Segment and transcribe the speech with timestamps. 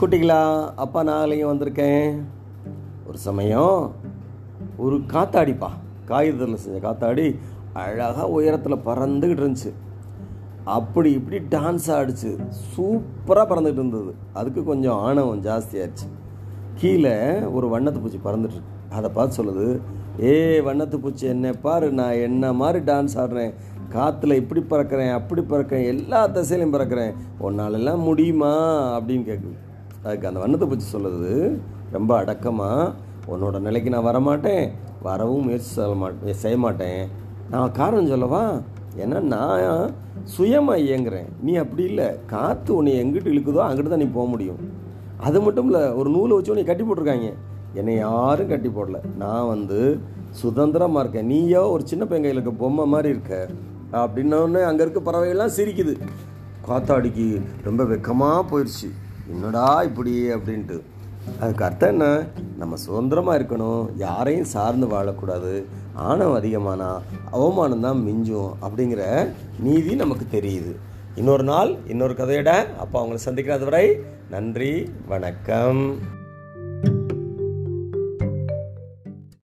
[0.00, 2.20] குட்டிகளா அப்பா நாளையும் வந்திருக்கேன்.
[3.06, 3.92] ஒரு சமயம்
[4.76, 5.68] ஒரு காத்தாடிப்பா
[6.04, 7.38] காகிதத்தில் செஞ்ச காத்தாடி
[7.72, 9.72] அழகாக உயரத்தில் பறந்துக்கிட்டு இருந்துச்சு.
[10.64, 12.38] அப்படி இப்படி டான்ஸ் ஆடிச்சு.
[12.76, 14.14] சூப்பராக பறந்துகிட்டு இருந்தது.
[14.32, 16.08] அதுக்கு கொஞ்சம் ஆணவம் ஜாஸ்தியாகிடுச்சு
[16.74, 19.80] கீழே ஒரு வண்ணத்து பூச்சி பறந்துட்டுருக்கு அதை பார்த்து சொல்லுது
[20.22, 21.90] ஏ வண்ணத்து பூச்சி என்ன பாரு.
[21.90, 23.54] நான் என்ன மாதிரி டான்ஸ் ஆடுறேன்?
[23.92, 27.14] காற்றுல இப்படி பறக்கிறேன் அப்படி பறக்கிறேன் எல்லா திசையிலையும் பறக்கிறேன்.
[27.40, 28.56] உன்னாலெல்லாம் முடியுமா?
[29.00, 29.66] அப்படின்னு கேட்குது
[30.08, 31.32] அதுக்கு அந்த வண்ணத்தை பற்றி சொல்லுது.
[31.96, 32.92] ரொம்ப அடக்கமாக
[33.32, 34.66] உன்னோட நிலைக்கு நான் வரமாட்டேன்.
[35.06, 37.00] வரவும் முயற்சி செய்ய மாட்டேன் செய்ய மாட்டேன்.
[37.52, 38.42] நான் காரணம் சொல்லவா?
[39.02, 39.92] ஏன்னா நான்
[40.34, 41.28] சுயமாக இயங்குறேன்.
[41.46, 42.06] நீ அப்படி இல்லை.
[42.32, 44.60] காற்று உன்னை எங்கிட்டு இழுக்குதோ அங்கிட்டு தான் நீ போக முடியும்.
[45.26, 47.28] அது மட்டும் இல்லை ஒரு நூலை வச்சு உன்னை கட்டி போட்டிருக்காங்க.
[47.80, 49.00] என்னை யாரும் கட்டி போடல.
[49.22, 49.80] நான் வந்து
[50.40, 51.28] சுதந்திரமாக இருக்கேன்.
[51.32, 53.34] நீயோ ஒரு சின்ன பையன் கையில் இருக்க பொம்மை மாதிரி இருக்க.
[54.02, 55.94] அப்படின்னோடனே அங்கே இருக்க பறவைகள்லாம் சிரிக்குது.
[56.68, 57.26] காத்தாடிக்கு
[57.68, 58.88] ரொம்ப வெக்கமாக போயிடுச்சு
[59.30, 60.80] என்னடா இப்படி அப்படின்ட்டு.
[61.40, 62.26] அதுக்கு அர்த்தம் என்ன?
[62.58, 63.88] நம்ம சுதந்திரமாக இருக்கணும்.
[63.96, 65.64] யாரையும் சார்ந்து வாழக்கூடாது.
[65.94, 66.98] ஆணவம் அதிகமானா
[67.30, 70.76] அவமானம் தான் மிஞ்சும் அப்படிங்கிற நீதி நமக்கு தெரியுது.
[71.14, 75.98] இன்னொரு நாள் இன்னொரு கதையோட அப்போ அவங்களை சந்திக்கிறது வரை நன்றி வணக்கம்.